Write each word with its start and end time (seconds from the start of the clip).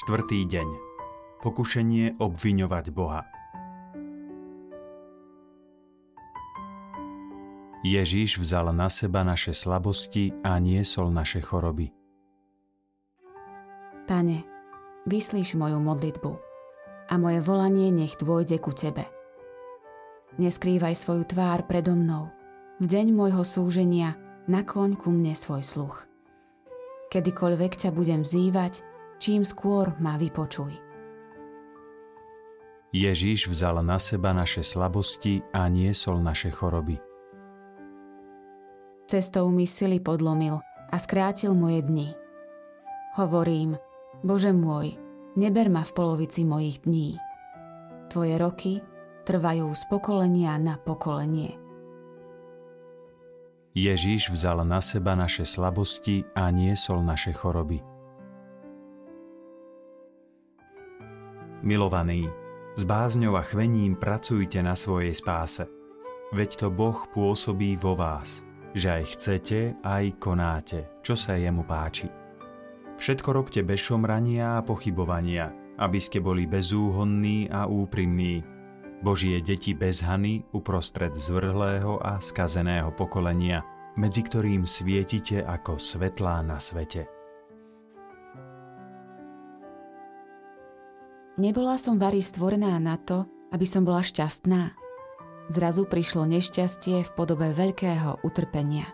Štvrtý 0.00 0.48
deň. 0.48 0.68
Pokušenie 1.44 2.16
obviňovať 2.24 2.88
Boha. 2.88 3.20
Ježíš 7.84 8.40
vzal 8.40 8.72
na 8.72 8.88
seba 8.88 9.20
naše 9.28 9.52
slabosti 9.52 10.32
a 10.40 10.56
niesol 10.56 11.12
naše 11.12 11.44
choroby. 11.44 11.92
Pane, 14.08 14.40
vyslíš 15.04 15.60
moju 15.60 15.76
modlitbu 15.76 16.32
a 17.12 17.14
moje 17.20 17.44
volanie 17.44 17.92
nech 17.92 18.16
dôjde 18.16 18.56
ku 18.56 18.72
Tebe. 18.72 19.04
Neskrývaj 20.40 20.96
svoju 20.96 21.28
tvár 21.28 21.68
predo 21.68 21.92
mnou. 21.92 22.32
V 22.80 22.88
deň 22.88 23.12
môjho 23.12 23.44
súženia 23.44 24.16
nakloň 24.48 24.96
ku 24.96 25.12
mne 25.12 25.36
svoj 25.36 25.60
sluch. 25.60 26.08
Kedykoľvek 27.12 27.84
ťa 27.84 27.92
budem 27.92 28.24
vzývať, 28.24 28.88
čím 29.20 29.44
skôr 29.44 29.92
ma 30.00 30.16
vypočuj. 30.16 30.72
Ježíš 32.90 33.46
vzal 33.46 33.86
na 33.86 34.02
seba 34.02 34.34
naše 34.34 34.66
slabosti 34.66 35.46
a 35.54 35.70
niesol 35.70 36.18
naše 36.18 36.50
choroby. 36.50 36.98
Cestou 39.06 39.46
mi 39.54 39.68
sily 39.68 40.02
podlomil 40.02 40.58
a 40.90 40.96
skrátil 40.98 41.54
moje 41.54 41.86
dni. 41.86 42.08
Hovorím, 43.14 43.78
Bože 44.26 44.50
môj, 44.50 44.98
neber 45.38 45.70
ma 45.70 45.86
v 45.86 45.92
polovici 45.94 46.42
mojich 46.42 46.82
dní. 46.82 47.14
Tvoje 48.10 48.34
roky 48.38 48.72
trvajú 49.22 49.70
z 49.70 49.82
pokolenia 49.86 50.58
na 50.58 50.74
pokolenie. 50.74 51.54
Ježíš 53.70 54.34
vzal 54.34 54.66
na 54.66 54.82
seba 54.82 55.14
naše 55.14 55.46
slabosti 55.46 56.26
a 56.34 56.50
niesol 56.50 57.06
naše 57.06 57.30
choroby. 57.30 57.89
Milovaní, 61.60 62.24
s 62.72 62.82
bázňou 62.88 63.36
a 63.36 63.44
chvením 63.44 63.92
pracujte 63.92 64.64
na 64.64 64.72
svojej 64.72 65.12
spáse. 65.12 65.68
Veď 66.32 66.64
to 66.64 66.68
Boh 66.72 66.96
pôsobí 67.12 67.76
vo 67.76 67.92
vás, 67.92 68.40
že 68.72 68.88
aj 68.88 69.04
chcete, 69.12 69.58
aj 69.84 70.04
konáte, 70.16 70.88
čo 71.04 71.18
sa 71.18 71.36
jemu 71.36 71.66
páči. 71.68 72.08
Všetko 72.96 73.28
robte 73.36 73.60
bez 73.60 73.84
šomrania 73.84 74.56
a 74.56 74.64
pochybovania, 74.64 75.52
aby 75.76 76.00
ste 76.00 76.24
boli 76.24 76.48
bezúhonní 76.48 77.52
a 77.52 77.68
úprimní. 77.68 78.40
Božie 79.04 79.40
deti 79.44 79.76
bez 79.76 80.00
hany 80.04 80.44
uprostred 80.56 81.12
zvrhlého 81.16 82.00
a 82.00 82.20
skazeného 82.20 82.92
pokolenia, 82.96 83.64
medzi 84.00 84.24
ktorým 84.24 84.64
svietite 84.64 85.44
ako 85.44 85.76
svetlá 85.76 86.40
na 86.40 86.56
svete. 86.56 87.19
Nebola 91.40 91.80
som 91.80 91.96
Vary 91.96 92.20
stvorená 92.20 92.76
na 92.76 93.00
to, 93.00 93.24
aby 93.48 93.64
som 93.64 93.80
bola 93.80 94.04
šťastná. 94.04 94.76
Zrazu 95.48 95.88
prišlo 95.88 96.28
nešťastie 96.28 97.00
v 97.00 97.10
podobe 97.16 97.56
veľkého 97.56 98.20
utrpenia. 98.20 98.84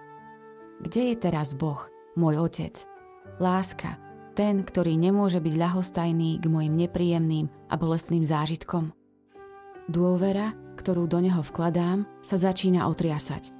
Kde 0.79 1.11
je 1.11 1.17
teraz 1.19 1.59
Boh, 1.59 1.91
môj 2.15 2.39
otec? 2.39 2.87
Láska, 3.43 3.99
ten, 4.39 4.63
ktorý 4.63 4.95
nemôže 4.95 5.43
byť 5.43 5.55
ľahostajný 5.59 6.39
k 6.39 6.47
mojim 6.47 6.79
nepríjemným 6.79 7.51
a 7.67 7.75
bolestným 7.75 8.23
zážitkom. 8.23 8.95
Dôvera, 9.91 10.55
ktorú 10.79 11.11
do 11.11 11.19
neho 11.19 11.43
vkladám, 11.43 12.07
sa 12.23 12.39
začína 12.39 12.87
otriasať. 12.87 13.51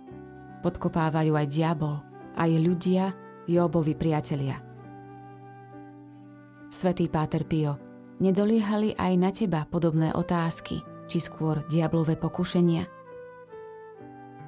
Podkopávajú 0.63 1.35
aj 1.35 1.47
diabol, 1.51 2.07
aj 2.39 2.51
ľudia, 2.55 3.11
Jobovi 3.51 3.99
priatelia. 3.99 4.63
Svetý 6.71 7.11
Páter 7.11 7.43
Pio, 7.43 7.86
Nedoliehali 8.17 8.97
aj 8.97 9.13
na 9.21 9.29
teba 9.29 9.69
podobné 9.69 10.09
otázky, 10.17 10.81
či 11.05 11.21
skôr 11.21 11.61
diablové 11.69 12.17
pokušenia? 12.17 12.89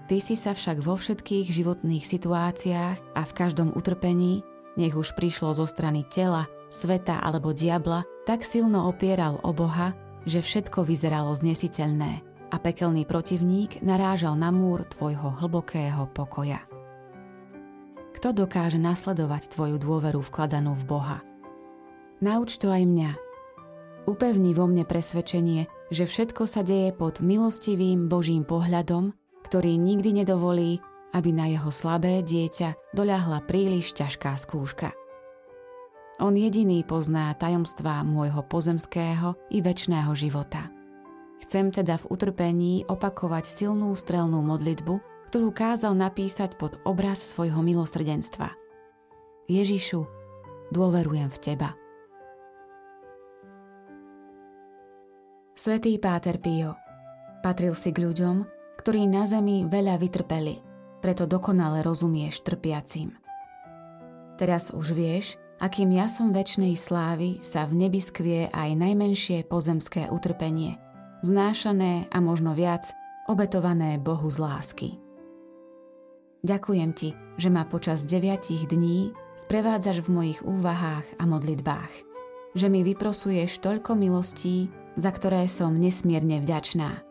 Ty 0.08 0.16
si 0.24 0.40
sa 0.40 0.56
však 0.56 0.80
vo 0.80 0.96
všetkých 0.96 1.52
životných 1.52 2.00
situáciách 2.00 2.98
a 3.12 3.22
v 3.28 3.32
každom 3.36 3.76
utrpení, 3.76 4.40
nech 4.80 4.96
už 4.96 5.12
prišlo 5.12 5.52
zo 5.52 5.68
strany 5.68 6.08
tela, 6.08 6.48
sveta 6.72 7.20
alebo 7.20 7.52
diabla, 7.52 8.08
tak 8.24 8.40
silno 8.40 8.88
opieral 8.88 9.36
o 9.44 9.52
Boha, 9.52 9.92
že 10.24 10.40
všetko 10.40 10.88
vyzeralo 10.88 11.36
znesiteľné 11.36 12.24
a 12.48 12.56
pekelný 12.56 13.04
protivník 13.04 13.84
narážal 13.84 14.32
na 14.32 14.48
múr 14.48 14.88
tvojho 14.88 15.44
hlbokého 15.44 16.08
pokoja. 16.16 16.64
Kto 18.16 18.32
dokáže 18.32 18.80
nasledovať 18.80 19.52
tvoju 19.52 19.76
dôveru 19.76 20.24
vkladanú 20.24 20.72
v 20.72 20.84
Boha? 20.88 21.18
Nauč 22.24 22.56
to 22.56 22.72
aj 22.72 22.88
mňa– 22.88 23.12
upevní 24.08 24.56
vo 24.56 24.64
mne 24.64 24.88
presvedčenie, 24.88 25.69
že 25.92 26.08
všetko 26.08 26.48
sa 26.48 26.64
deje 26.64 26.96
pod 26.96 27.20
milostivým 27.20 28.08
Božím 28.08 28.48
pohľadom, 28.48 29.12
ktorý 29.44 29.76
nikdy 29.76 30.24
nedovolí, 30.24 30.80
aby 31.12 31.30
na 31.32 31.52
jeho 31.52 31.69
slabé 31.69 32.24
dieťa 32.24 32.96
doľahla 32.96 33.44
príliš 33.44 33.92
ťažká 33.92 34.32
skúška. 34.41 34.96
On 36.19 36.34
jediný 36.34 36.82
pozná 36.82 37.30
tajomstvá 37.36 38.02
môjho 38.02 38.42
pozemského 38.42 39.38
i 39.54 39.62
väčšného 39.62 40.10
života. 40.19 40.66
Chcem 41.38 41.70
teda 41.70 41.94
v 42.02 42.08
utrpení 42.10 42.82
opakovať 42.90 43.46
silnú 43.46 43.94
strelnú 43.94 44.42
modlitbu, 44.42 44.98
ktorú 45.30 45.54
kázal 45.54 45.94
napísať 45.94 46.58
pod 46.58 46.82
obraz 46.82 47.22
svojho 47.22 47.62
milosrdenstva. 47.62 48.50
Ježišu, 49.46 50.02
dôverujem 50.75 51.30
v 51.30 51.38
Teba. 51.38 51.88
Svetý 55.58 55.98
Páter 55.98 56.38
Pio 56.38 56.78
patril 57.42 57.74
si 57.74 57.91
k 57.91 58.06
ľuďom, 58.06 58.46
ktorí 58.78 59.10
na 59.10 59.26
zemi 59.26 59.66
veľa 59.66 59.98
vytrpeli, 59.98 60.62
preto 61.02 61.26
dokonale 61.26 61.82
rozumieš 61.82 62.46
trpiacim. 62.46 63.19
Teraz 64.38 64.70
už 64.70 64.94
vieš, 64.94 65.34
akým 65.58 65.91
jasom 65.91 66.30
väčšnej 66.30 66.78
slávy 66.78 67.42
sa 67.42 67.66
v 67.66 67.74
nebi 67.74 67.98
skvie 67.98 68.46
aj 68.54 68.70
najmenšie 68.78 69.50
pozemské 69.50 70.06
utrpenie, 70.06 70.78
znášané 71.26 72.06
a 72.06 72.22
možno 72.22 72.54
viac, 72.54 72.86
obetované 73.26 73.98
Bohu 73.98 74.30
z 74.30 74.38
lásky. 74.38 74.88
Ďakujem 76.46 76.90
ti, 76.94 77.19
že 77.34 77.50
ma 77.50 77.66
počas 77.66 78.06
deviatich 78.06 78.70
dní 78.70 79.10
sprevádzaš 79.34 80.06
v 80.06 80.08
mojich 80.22 80.40
úvahách 80.46 81.19
a 81.19 81.26
modlitbách, 81.26 81.92
že 82.54 82.70
mi 82.70 82.86
vyprosuješ 82.86 83.58
toľko 83.58 83.98
milostí, 83.98 84.70
za 84.98 85.14
ktoré 85.14 85.47
som 85.47 85.78
nesmierne 85.78 86.42
vďačná. 86.42 87.06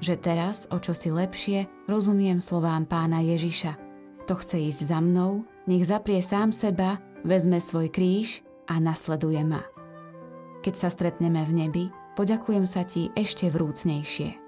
Že 0.00 0.14
teraz, 0.16 0.64
o 0.72 0.80
čo 0.80 0.96
si 0.96 1.12
lepšie, 1.12 1.68
rozumiem 1.84 2.40
slovám 2.40 2.88
pána 2.88 3.20
Ježiša. 3.20 3.76
To 4.24 4.40
chce 4.40 4.72
ísť 4.72 4.80
za 4.88 4.98
mnou, 5.04 5.44
nech 5.68 5.84
zaprie 5.84 6.24
sám 6.24 6.56
seba, 6.56 6.96
vezme 7.20 7.60
svoj 7.60 7.92
kríž 7.92 8.40
a 8.64 8.80
nasleduje 8.80 9.44
ma. 9.44 9.60
Keď 10.64 10.74
sa 10.74 10.88
stretneme 10.88 11.44
v 11.44 11.52
nebi, 11.52 11.84
poďakujem 12.16 12.64
sa 12.64 12.88
ti 12.88 13.12
ešte 13.12 13.52
vrúcnejšie. 13.52 14.40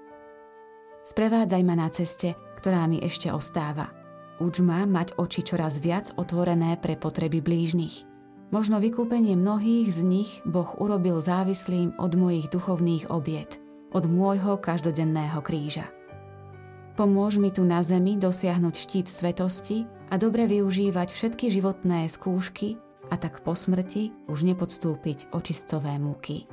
Sprevádzaj 1.05 1.61
ma 1.61 1.75
na 1.77 1.93
ceste, 1.93 2.33
ktorá 2.57 2.89
mi 2.89 2.97
ešte 2.97 3.29
ostáva. 3.29 3.93
Uč 4.41 4.65
ma 4.65 4.89
mať 4.89 5.21
oči 5.21 5.45
čoraz 5.45 5.77
viac 5.77 6.09
otvorené 6.17 6.81
pre 6.81 6.97
potreby 6.97 7.45
blížnych– 7.45 8.09
Možno 8.53 8.77
vykúpenie 8.77 9.33
mnohých 9.33 9.89
z 9.89 10.05
nich 10.05 10.31
Boh 10.45 10.77
urobil 10.77 11.17
závislým 11.17 11.97
od 11.97 12.13
mojich 12.13 12.53
duchovných 12.53 13.09
obiet, 13.09 13.57
od 13.89 14.05
môjho 14.05 14.61
každodenného 14.61 15.41
kríža. 15.41 15.89
Pomôž 16.93 17.41
mi 17.41 17.49
tu 17.49 17.65
na 17.65 17.81
zemi 17.81 18.13
dosiahnuť 18.13 18.75
štít 18.77 19.07
svetosti 19.09 19.89
a 20.13 20.21
dobre 20.21 20.45
využívať 20.45 21.09
všetky 21.09 21.49
životné 21.49 22.05
skúšky 22.05 22.77
a 23.09 23.17
tak 23.17 23.41
po 23.41 23.57
smrti 23.57 24.13
už 24.29 24.45
nepodstúpiť 24.45 25.33
očistové 25.33 25.97
múky. 25.97 26.45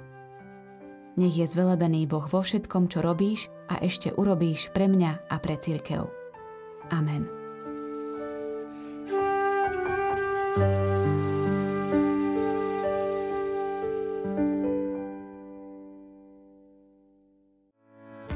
Nech 1.21 1.37
je 1.37 1.45
zvelebený 1.45 2.09
Boh 2.09 2.25
vo 2.25 2.41
všetkom, 2.41 2.89
čo 2.89 3.05
robíš 3.05 3.53
a 3.69 3.77
ešte 3.85 4.09
urobíš 4.17 4.73
pre 4.73 4.89
mňa 4.89 5.29
a 5.29 5.37
pre 5.37 5.61
církev. 5.61 6.09
Amen. 6.89 7.40